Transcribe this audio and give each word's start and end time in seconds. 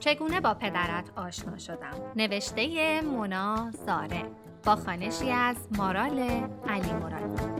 چگونه 0.00 0.40
با 0.40 0.54
پدرت 0.54 1.04
آشنا 1.16 1.58
شدم؟ 1.58 2.12
نوشته 2.16 3.00
مونا 3.00 3.70
زاره 3.86 4.24
با 4.64 4.76
خانشی 4.76 5.30
از 5.30 5.56
مارال 5.78 6.18
علی 6.68 6.92
مرادی 6.92 7.52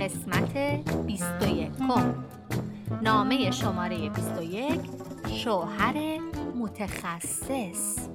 قسمت 0.00 0.56
21 1.06 1.70
نامه 3.02 3.50
شماره 3.50 4.08
21 4.08 4.80
شوهر 5.28 6.18
متخصص. 6.58 8.08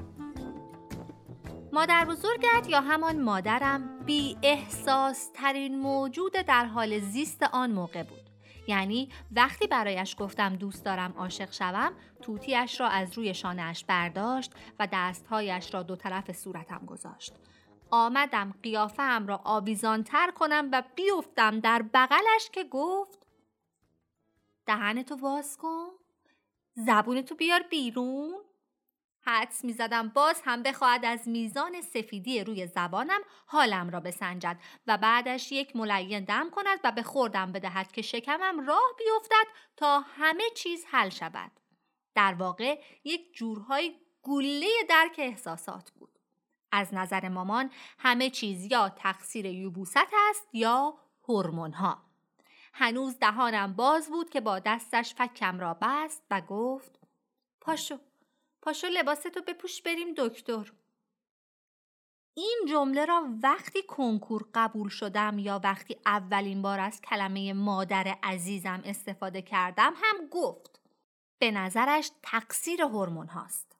مادر 1.78 2.06
بزرگت 2.06 2.70
یا 2.70 2.82
همان 2.82 3.22
مادرم 3.22 4.00
بی 4.06 4.38
احساس 4.44 5.32
ترین 5.34 5.80
موجود 5.80 6.32
در 6.32 6.66
حال 6.66 7.00
زیست 7.00 7.44
آن 7.44 7.72
موقع 7.72 8.04
بود. 8.04 8.30
یعنی 8.68 9.10
وقتی 9.32 9.68
برایش 9.68 10.16
گفتم 10.20 10.56
دوست 10.56 10.86
دارم 10.86 11.14
عاشق 11.18 11.52
شوم 11.52 11.94
توتیش 12.22 12.80
را 12.80 12.88
از 12.88 13.18
روی 13.18 13.34
شانهش 13.34 13.84
برداشت 13.84 14.52
و 14.80 14.88
دستهایش 14.94 15.74
را 15.74 15.84
دو 15.84 15.96
طرف 15.96 16.32
صورتم 16.32 16.86
گذاشت. 16.86 17.34
آمدم 17.92 18.54
قیافه 18.64 19.20
را 19.20 19.42
آویزانتر 19.44 20.32
کنم 20.32 20.70
و 20.72 20.84
بیفتم 20.96 21.60
در 21.60 21.82
بغلش 21.94 22.50
که 22.52 22.64
گفت 22.64 23.20
دهنتو 24.66 25.16
واز 25.16 25.58
کن 25.58 25.88
زبونتو 26.76 27.36
بیار 27.36 27.64
بیرون 27.70 28.47
حدس 29.28 29.66
می 29.66 29.74
زدم 29.74 30.10
باز 30.10 30.42
هم 30.46 30.64
بخواهد 30.64 31.06
از 31.06 31.28
میزان 31.28 31.82
سفیدی 31.82 32.44
روی 32.44 32.68
زبانم 32.68 33.20
حالم 33.46 33.90
را 33.90 34.00
بسنجد 34.00 34.58
و 34.88 34.98
بعدش 34.98 35.52
یک 35.52 35.76
ملین 35.76 36.24
دم 36.24 36.50
کند 36.50 36.80
و 36.84 36.92
به 36.92 37.04
خوردم 37.04 37.52
بدهد 37.52 37.92
که 37.92 38.02
شکمم 38.02 38.68
راه 38.68 38.92
بیفتد 38.98 39.48
تا 39.78 40.00
همه 40.00 40.44
چیز 40.56 40.86
حل 40.90 41.10
شود. 41.10 41.52
در 42.16 42.34
واقع 42.34 42.82
یک 43.04 43.34
جورهای 43.34 43.96
گله 44.24 44.68
درک 44.90 45.16
احساسات 45.18 45.92
بود. 45.92 46.20
از 46.72 46.94
نظر 46.94 47.30
مامان 47.30 47.72
همه 48.00 48.30
چیز 48.30 48.72
یا 48.72 48.90
تقصیر 48.90 49.46
یوبوست 49.46 49.98
است 50.30 50.48
یا 50.54 50.94
هورمون 51.30 51.74
ها. 51.74 52.04
هنوز 52.74 53.20
دهانم 53.20 53.74
باز 53.74 54.10
بود 54.10 54.30
که 54.30 54.42
با 54.42 54.60
دستش 54.60 55.14
فکم 55.16 55.60
را 55.60 55.78
بست 55.82 56.24
و 56.32 56.42
گفت 56.42 57.00
پاشو 57.62 57.98
پاشو 58.68 58.88
لباستو 58.88 59.42
بپوش 59.48 59.82
بریم 59.82 60.14
دکتر. 60.18 60.72
این 62.34 62.66
جمله 62.70 63.06
را 63.06 63.26
وقتی 63.44 63.84
کنکور 63.84 64.46
قبول 64.54 64.90
شدم 64.90 65.40
یا 65.40 65.62
وقتی 65.64 65.98
اولین 66.06 66.62
بار 66.62 66.80
از 66.80 67.02
کلمه 67.02 67.54
مادر 67.54 68.18
عزیزم 68.24 68.82
استفاده 68.86 69.42
کردم 69.42 69.94
هم 69.96 70.28
گفت. 70.32 70.80
به 71.40 71.52
نظرش 71.52 72.12
تقصیر 72.24 72.82
هورمون 72.82 73.28
هاست. 73.28 73.76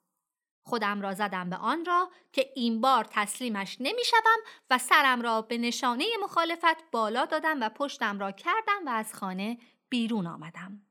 خودم 0.62 1.00
را 1.00 1.14
زدم 1.14 1.50
به 1.50 1.56
آن 1.56 1.84
را 1.84 2.10
که 2.32 2.52
این 2.54 2.80
بار 2.80 3.06
تسلیمش 3.10 3.76
نمی‌شوم 3.80 4.38
و 4.70 4.78
سرم 4.78 5.22
را 5.22 5.42
به 5.42 5.58
نشانه 5.58 6.04
مخالفت 6.22 6.90
بالا 6.90 7.24
دادم 7.24 7.60
و 7.60 7.68
پشتم 7.68 8.18
را 8.18 8.32
کردم 8.32 8.86
و 8.86 8.88
از 8.88 9.14
خانه 9.14 9.58
بیرون 9.88 10.26
آمدم. 10.26 10.82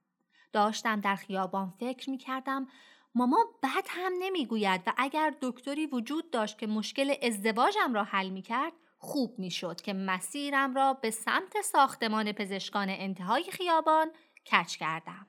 داشتم 0.53 1.01
در 1.01 1.15
خیابان 1.15 1.73
فکر 1.79 2.09
می 2.09 2.17
کردم 2.17 2.67
ماما 3.17 3.45
بد 3.63 3.85
هم 3.87 4.13
نمی‌گوید 4.19 4.81
و 4.87 4.93
اگر 4.97 5.33
دکتری 5.41 5.85
وجود 5.85 6.31
داشت 6.31 6.57
که 6.57 6.67
مشکل 6.67 7.13
ازدواجم 7.23 7.93
را 7.93 8.03
حل 8.03 8.29
می 8.29 8.41
کرد 8.41 8.73
خوب 8.97 9.39
می 9.39 9.51
شد 9.51 9.81
که 9.81 9.93
مسیرم 9.93 10.75
را 10.75 10.93
به 10.93 11.11
سمت 11.11 11.61
ساختمان 11.61 12.31
پزشکان 12.31 12.89
انتهای 12.89 13.43
خیابان 13.43 14.11
کچ 14.51 14.75
کردم. 14.75 15.27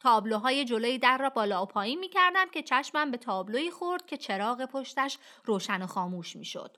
تابلوهای 0.00 0.64
جلوی 0.64 0.98
در 0.98 1.18
را 1.18 1.30
بالا 1.30 1.62
و 1.62 1.66
پایین 1.66 1.98
می 1.98 2.08
کردم 2.08 2.50
که 2.50 2.62
چشمم 2.62 3.10
به 3.10 3.16
تابلوی 3.16 3.70
خورد 3.70 4.06
که 4.06 4.16
چراغ 4.16 4.64
پشتش 4.64 5.18
روشن 5.44 5.82
و 5.82 5.86
خاموش 5.86 6.36
می 6.36 6.44
شد. 6.44 6.76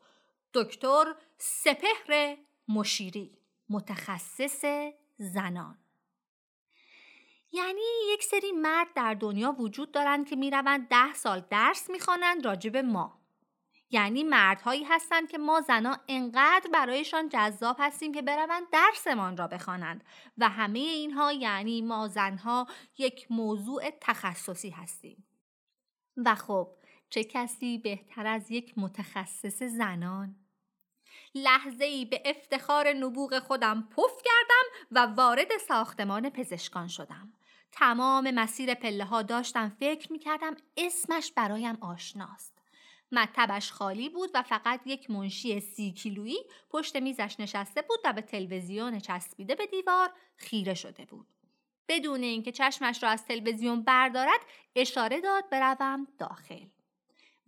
دکتر 0.54 1.14
سپهر 1.38 2.36
مشیری 2.68 3.38
متخصص 3.68 4.64
زنان 5.18 5.78
یعنی 7.52 7.80
یک 8.12 8.22
سری 8.24 8.52
مرد 8.52 8.88
در 8.94 9.14
دنیا 9.14 9.52
وجود 9.52 9.92
دارند 9.92 10.28
که 10.28 10.36
می‌روند 10.36 10.88
ده 10.88 11.14
سال 11.14 11.40
درس 11.50 11.90
می‌خوانند 11.90 12.44
راجب 12.46 12.76
ما. 12.76 13.20
یعنی 13.90 14.24
مردهایی 14.24 14.84
هستند 14.84 15.28
که 15.28 15.38
ما 15.38 15.60
زنا 15.60 15.98
انقدر 16.08 16.70
برایشان 16.72 17.28
جذاب 17.28 17.76
هستیم 17.78 18.12
که 18.12 18.22
بروند 18.22 18.66
درسمان 18.72 19.36
را 19.36 19.46
بخوانند 19.46 20.04
و 20.38 20.48
همه 20.48 20.78
اینها 20.78 21.32
یعنی 21.32 21.82
ما 21.82 22.08
زنها 22.08 22.66
یک 22.98 23.26
موضوع 23.30 23.90
تخصصی 24.00 24.70
هستیم. 24.70 25.26
و 26.16 26.34
خب 26.34 26.68
چه 27.10 27.24
کسی 27.24 27.78
بهتر 27.78 28.26
از 28.26 28.50
یک 28.50 28.74
متخصص 28.76 29.62
زنان؟ 29.62 30.45
لحظه 31.42 31.84
ای 31.84 32.04
به 32.04 32.22
افتخار 32.24 32.92
نبوغ 32.92 33.38
خودم 33.38 33.88
پف 33.96 34.22
کردم 34.24 34.86
و 34.90 35.14
وارد 35.14 35.58
ساختمان 35.68 36.30
پزشکان 36.30 36.88
شدم 36.88 37.32
تمام 37.72 38.30
مسیر 38.30 38.74
پله 38.74 39.04
ها 39.04 39.22
داشتم 39.22 39.76
فکر 39.80 40.12
می 40.12 40.18
کردم 40.18 40.56
اسمش 40.76 41.32
برایم 41.32 41.78
آشناست. 41.80 42.56
مطبش 43.12 43.72
خالی 43.72 44.08
بود 44.08 44.30
و 44.34 44.42
فقط 44.42 44.80
یک 44.86 45.10
منشی 45.10 45.60
سی 45.60 45.92
کیلویی 45.92 46.38
پشت 46.70 46.96
میزش 46.96 47.36
نشسته 47.38 47.82
بود 47.82 47.98
و 48.04 48.12
به 48.12 48.22
تلویزیون 48.22 48.98
چسبیده 48.98 49.54
به 49.54 49.66
دیوار 49.66 50.12
خیره 50.36 50.74
شده 50.74 51.04
بود. 51.04 51.26
بدون 51.88 52.22
اینکه 52.22 52.52
چشمش 52.52 53.02
را 53.02 53.08
از 53.08 53.24
تلویزیون 53.24 53.82
بردارد 53.82 54.40
اشاره 54.76 55.20
داد 55.20 55.50
بروم 55.50 56.06
داخل. 56.18 56.66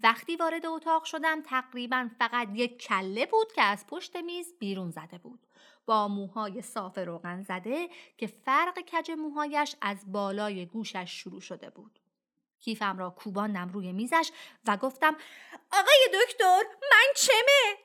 وقتی 0.02 0.36
وارد 0.36 0.66
اتاق 0.66 1.04
شدم 1.04 1.42
تقریبا 1.42 2.10
فقط 2.18 2.48
یک 2.54 2.78
کله 2.78 3.26
بود 3.26 3.52
که 3.52 3.62
از 3.62 3.86
پشت 3.86 4.16
میز 4.16 4.54
بیرون 4.58 4.90
زده 4.90 5.18
بود. 5.18 5.46
با 5.86 6.08
موهای 6.08 6.62
صاف 6.62 6.98
روغن 6.98 7.42
زده 7.42 7.88
که 8.16 8.26
فرق 8.26 8.80
کج 8.80 9.10
موهایش 9.10 9.76
از 9.80 10.12
بالای 10.12 10.66
گوشش 10.66 11.10
شروع 11.10 11.40
شده 11.40 11.70
بود. 11.70 11.98
کیفم 12.60 12.98
را 12.98 13.10
کوباندم 13.10 13.68
روی 13.68 13.92
میزش 13.92 14.30
و 14.66 14.76
گفتم 14.76 15.16
آقای 15.72 16.08
دکتر 16.14 16.62
من 16.90 17.06
چمه؟ 17.16 17.78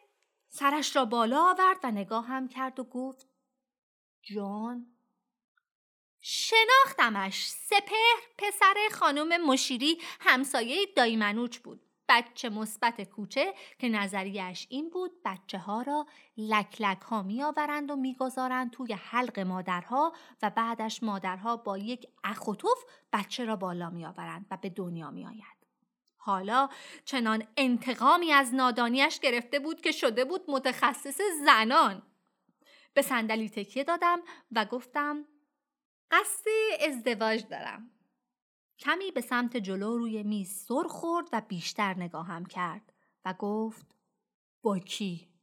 سرش 0.49 0.95
را 0.95 1.05
بالا 1.05 1.49
آورد 1.49 1.77
و 1.83 1.91
نگاهم 1.91 2.47
کرد 2.47 2.79
و 2.79 2.83
گفت 2.83 3.27
جان 4.21 4.87
شناختمش 6.21 7.47
سپهر 7.49 8.21
پسر 8.37 8.75
خانم 8.91 9.45
مشیری 9.45 10.01
همسایه 10.19 10.85
دایمنوچ 10.95 11.57
بود 11.57 11.81
بچه 12.09 12.49
مثبت 12.49 13.01
کوچه 13.01 13.53
که 13.79 13.89
نظریش 13.89 14.67
این 14.69 14.89
بود 14.89 15.11
بچه 15.25 15.57
ها 15.57 15.81
را 15.81 16.05
لک 16.37 16.81
لک 16.81 17.01
ها 17.01 17.23
می 17.23 17.43
آورند 17.43 17.91
و 17.91 17.95
می‌گذارند 17.95 18.71
توی 18.71 18.93
حلق 18.93 19.39
مادرها 19.39 20.13
و 20.41 20.49
بعدش 20.49 21.03
مادرها 21.03 21.57
با 21.57 21.77
یک 21.77 22.07
اخوتوف 22.23 22.83
بچه 23.13 23.45
را 23.45 23.55
بالا 23.55 23.89
می 23.89 24.05
و 24.51 24.57
به 24.61 24.69
دنیا 24.69 25.11
می 25.11 25.25
آید. 25.25 25.63
حالا 26.17 26.69
چنان 27.05 27.43
انتقامی 27.57 28.31
از 28.31 28.53
نادانیش 28.53 29.19
گرفته 29.19 29.59
بود 29.59 29.81
که 29.81 29.91
شده 29.91 30.25
بود 30.25 30.41
متخصص 30.47 31.21
زنان. 31.45 32.01
به 32.93 33.01
صندلی 33.01 33.49
تکیه 33.49 33.83
دادم 33.83 34.19
و 34.51 34.65
گفتم 34.65 35.25
قصد 36.11 36.45
ازدواج 36.87 37.47
دارم. 37.47 37.91
کمی 38.79 39.11
به 39.11 39.21
سمت 39.21 39.57
جلو 39.57 39.97
روی 39.97 40.23
میز 40.23 40.65
سر 40.65 40.83
خورد 40.87 41.29
و 41.33 41.41
بیشتر 41.41 41.93
نگاهم 41.93 42.45
کرد 42.45 42.93
و 43.25 43.33
گفت 43.33 43.87
با 44.61 44.79
کی؟ 44.79 45.33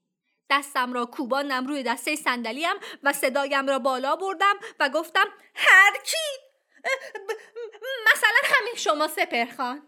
دستم 0.51 0.93
را 0.93 1.07
کوباندم 1.07 1.67
روی 1.67 1.83
دسته 1.83 2.17
صندلیم 2.17 2.75
و 3.03 3.13
صدایم 3.13 3.67
را 3.67 3.79
بالا 3.79 4.17
بردم 4.17 4.55
و 4.81 4.91
گفتم 4.95 5.27
هر 5.55 5.93
کی؟ 6.05 6.51
مثلا 8.13 8.57
همین 8.57 8.75
شما 8.77 9.09
سپرخان 9.09 9.83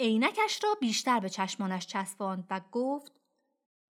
عینکش 0.00 0.64
را 0.64 0.74
بیشتر 0.80 1.20
به 1.20 1.28
چشمانش 1.28 1.86
چسباند 1.86 2.46
و 2.50 2.60
گفت 2.72 3.12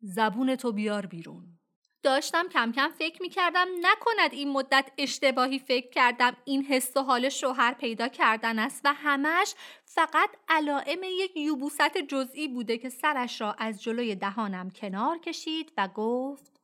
زبون 0.00 0.56
تو 0.56 0.72
بیار 0.72 1.06
بیرون 1.06 1.58
داشتم 2.04 2.48
کم 2.48 2.72
کم 2.72 2.88
فکر 2.88 3.22
می 3.22 3.28
کردم 3.28 3.66
نکند 3.80 4.32
این 4.32 4.52
مدت 4.52 4.92
اشتباهی 4.98 5.58
فکر 5.58 5.90
کردم 5.90 6.36
این 6.44 6.64
حس 6.64 6.96
و 6.96 7.02
حال 7.02 7.28
شوهر 7.28 7.74
پیدا 7.74 8.08
کردن 8.08 8.58
است 8.58 8.80
و 8.84 8.92
همش 8.92 9.54
فقط 9.84 10.30
علائم 10.48 10.98
یک 11.02 11.36
یوبوست 11.36 11.98
جزئی 12.08 12.48
بوده 12.48 12.78
که 12.78 12.88
سرش 12.88 13.40
را 13.40 13.52
از 13.52 13.82
جلوی 13.82 14.14
دهانم 14.14 14.70
کنار 14.70 15.18
کشید 15.18 15.72
و 15.78 15.88
گفت 15.88 16.60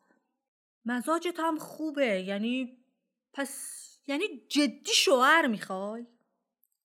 مزاجت 0.84 1.40
هم 1.40 1.58
خوبه 1.58 2.22
یعنی 2.22 2.78
پس 3.32 3.80
یعنی 4.06 4.24
جدی 4.48 4.92
شوهر 4.94 5.46
می‌خوای؟ 5.46 6.06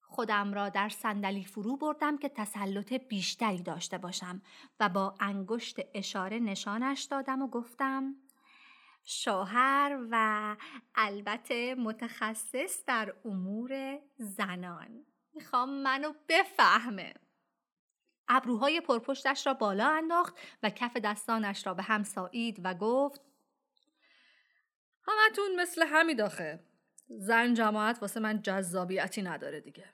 خودم 0.02 0.54
را 0.54 0.70
در 0.70 0.90
صندلی 0.90 1.46
فرو 1.46 1.78
بردم 1.78 2.18
که 2.18 2.30
تسلط 2.30 2.94
بیشتری 2.94 3.62
داشته 3.62 3.98
باشم 3.98 4.42
و 4.80 4.90
با 4.90 5.16
انگشت 5.20 5.80
اشاره 5.94 6.40
نشانش 6.40 7.04
دادم 7.04 7.42
و 7.42 7.48
گفتم 7.48 8.16
شوهر 9.06 10.00
و 10.12 10.56
البته 10.96 11.76
متخصص 11.76 12.86
در 12.86 13.14
امور 13.26 14.00
زنان. 14.18 15.06
می‌خوام 15.34 15.70
منو 15.70 16.14
بفهمه. 16.30 17.14
ابروهای 18.28 18.82
پرپشتش 18.82 19.48
را 19.48 19.54
بالا 19.54 19.90
انداخت 19.90 20.36
و 20.64 20.70
کف 20.70 20.98
دستانش 20.98 21.68
را 21.68 21.74
به 21.74 21.84
هم 21.84 22.04
سایید 22.04 22.62
و 22.64 22.74
گفت 22.74 23.22
همتون 25.08 25.56
مثل 25.56 25.86
همین 25.88 26.16
داخه 26.16 26.60
زن 27.08 27.54
جماعت 27.54 28.02
واسه 28.02 28.20
من 28.20 28.42
جذابیتی 28.42 29.22
نداره 29.22 29.62
دیگه. 29.62 29.90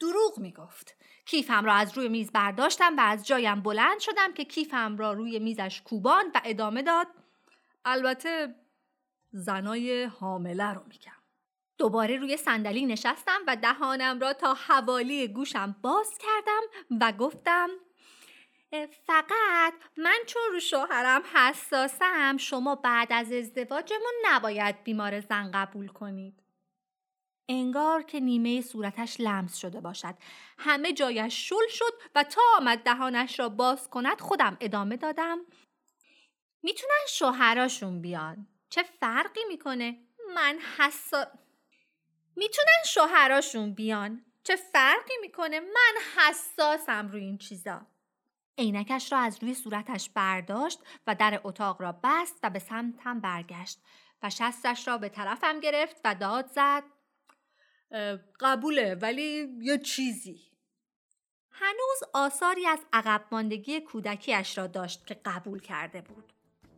دروغ 0.00 0.38
می‌گفت. 0.38 0.96
کیفم 1.26 1.64
را 1.64 1.74
از 1.74 1.98
روی 1.98 2.08
میز 2.08 2.32
برداشتم 2.32 2.96
و 2.96 3.00
از 3.00 3.26
جایم 3.26 3.60
بلند 3.60 4.00
شدم 4.00 4.32
که 4.34 4.44
کیفم 4.44 4.96
را 4.96 5.12
روی 5.12 5.38
میزش 5.38 5.82
کوبان 5.82 6.24
و 6.34 6.40
ادامه 6.44 6.82
داد 6.82 7.06
البته 7.84 8.54
زنای 9.32 10.04
حامله 10.04 10.72
رو 10.72 10.82
میگم. 10.88 11.22
دوباره 11.78 12.16
روی 12.16 12.36
صندلی 12.36 12.86
نشستم 12.86 13.40
و 13.46 13.56
دهانم 13.56 14.20
را 14.20 14.32
تا 14.32 14.54
حوالی 14.54 15.28
گوشم 15.28 15.76
باز 15.82 16.18
کردم 16.18 16.62
و 17.00 17.12
گفتم 17.12 17.68
فقط 19.06 19.74
من 19.96 20.18
چون 20.26 20.42
رو 20.52 20.60
شوهرم 20.60 21.22
حساسم 21.34 22.36
شما 22.36 22.74
بعد 22.74 23.12
از 23.12 23.32
ازدواجمون 23.32 24.12
نباید 24.24 24.84
بیمار 24.84 25.20
زن 25.20 25.50
قبول 25.54 25.88
کنید. 25.88 26.42
انگار 27.48 28.02
که 28.02 28.20
نیمه 28.20 28.60
صورتش 28.60 29.16
لمس 29.20 29.56
شده 29.56 29.80
باشد. 29.80 30.14
همه 30.58 30.92
جایش 30.92 31.48
شل 31.48 31.68
شد 31.68 31.92
و 32.14 32.24
تا 32.24 32.40
آمد 32.56 32.78
دهانش 32.78 33.40
را 33.40 33.48
باز 33.48 33.90
کند 33.90 34.20
خودم 34.20 34.56
ادامه 34.60 34.96
دادم. 34.96 35.38
می‌تونن 36.62 37.04
شوهراشون 37.08 38.00
بیان. 38.00 38.46
چه 38.68 38.82
فرقی 38.82 39.40
می‌کنه؟ 39.48 39.98
من 40.34 40.58
حسا 40.78 41.26
می‌تونن 42.36 42.82
شوهراشون 42.86 43.74
بیان. 43.74 44.24
چه 44.44 44.56
فرقی 44.56 45.14
می‌کنه؟ 45.20 45.60
من 45.60 45.94
حساسم 46.16 47.08
روی 47.08 47.24
این 47.24 47.38
چیزا. 47.38 47.86
عینکش 48.58 49.12
را 49.12 49.18
از 49.18 49.42
روی 49.42 49.54
صورتش 49.54 50.10
برداشت 50.10 50.78
و 51.06 51.14
در 51.14 51.40
اتاق 51.44 51.82
را 51.82 52.00
بست 52.04 52.38
و 52.42 52.50
به 52.50 52.58
سمتم 52.58 53.20
برگشت 53.20 53.78
و 54.22 54.30
شستش 54.30 54.88
را 54.88 54.98
به 54.98 55.08
طرفم 55.08 55.60
گرفت 55.60 56.00
و 56.04 56.14
داد 56.14 56.46
زد 56.46 56.82
قبوله 58.40 58.94
ولی 58.94 59.48
یه 59.60 59.78
چیزی. 59.78 60.52
هنوز 61.50 62.02
آثاری 62.12 62.66
از 62.66 62.78
عقب 62.92 63.24
ماندگی 63.30 63.80
کودکیش 63.80 64.58
را 64.58 64.66
داشت 64.66 65.06
که 65.06 65.20
قبول 65.24 65.60
کرده 65.60 66.00
بود. 66.00 66.32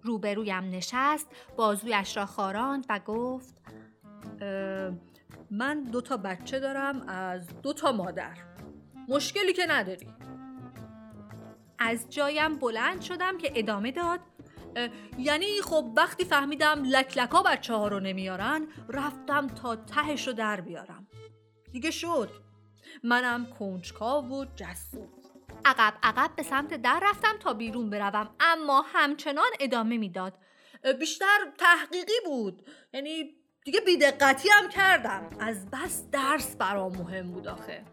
روبرویم 0.05 0.71
نشست 0.71 1.29
بازویش 1.57 2.17
را 2.17 2.27
خاراند 2.27 2.87
و 2.89 2.99
گفت 2.99 3.61
من 5.51 5.83
دو 5.83 6.01
تا 6.01 6.17
بچه 6.17 6.61
دارم 6.61 7.09
از 7.09 7.63
دو 7.63 7.73
تا 7.73 7.93
مادر. 7.93 8.37
مشکلی 9.09 9.53
که 9.53 9.67
نداری. 9.69 10.09
از 11.79 12.07
جایم 12.11 12.59
بلند 12.59 13.01
شدم 13.01 13.39
که 13.39 13.53
ادامه 13.55 13.93
داد 13.93 14.21
یعنی 15.19 15.47
خب 15.63 15.93
وقتی 15.97 16.25
فهمیدم 16.25 16.83
لکلکا 16.85 17.43
بچه 17.43 17.75
ها 17.75 17.89
رو 17.89 18.01
نمیارن 18.01 18.67
رفتم 18.89 19.47
تا 19.47 19.77
تهش 19.77 20.27
رو 20.27 20.33
در 20.33 20.61
بیارم. 20.61 21.07
دیگه 21.73 21.91
شد. 21.91 22.31
منم 23.05 23.47
کنجکاو 23.47 24.29
و 24.29 24.45
جسور. 24.57 25.09
عقب 25.65 25.95
عقب 26.03 26.31
به 26.37 26.43
سمت 26.43 26.75
در 26.75 27.01
رفتم 27.03 27.37
تا 27.41 27.53
بیرون 27.53 27.91
بروم. 27.91 28.31
اما 28.41 28.85
همچنان 28.93 29.51
ادامه 29.61 29.99
می‌داد. 29.99 30.33
بیشتر 30.99 31.39
تحقیقی 31.59 32.21
بود. 32.25 32.63
یعنی 32.93 33.35
دیگه 33.65 33.81
بیدقتی 33.81 34.49
هم 34.49 34.69
کردم. 34.69 35.31
از 35.41 35.71
بس 35.71 36.03
درس 36.13 36.57
برام 36.57 36.97
مهم 36.97 37.33
بود 37.33 37.49
آخه. 37.49 37.85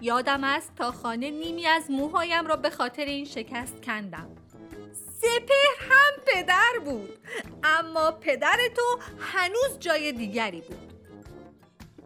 یادم 0.00 0.44
است 0.44 0.74
تا 0.76 0.92
خانه 0.92 1.30
نیمی 1.30 1.66
از 1.66 1.90
موهایم 1.90 2.46
را 2.46 2.56
به 2.56 2.70
خاطر 2.70 3.04
این 3.04 3.24
شکست 3.24 3.82
کندم. 3.82 4.36
سپهر 4.92 5.90
هم 5.90 6.22
پدر 6.26 6.78
بود. 6.84 7.18
اما 7.64 8.10
پدر 8.10 8.58
تو 8.76 8.98
هنوز 9.20 9.78
جای 9.80 10.12
دیگری 10.12 10.60
بود. 10.60 10.81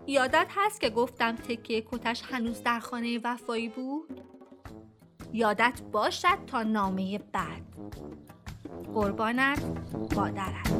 یادت 0.09 0.47
هست 0.57 0.81
که 0.81 0.91
گفتم 0.91 1.37
تکیه 1.37 1.85
کتش 1.93 2.23
هنوز 2.31 2.63
در 2.63 2.81
خانه 2.81 3.21
وفایی 3.25 3.69
بود؟ 3.69 4.21
یادت 5.33 5.81
باشد 5.93 6.39
تا 6.47 6.63
نامه 6.63 7.19
بعد 7.19 7.63
قربانت 8.95 9.63
مادرت 10.15 10.73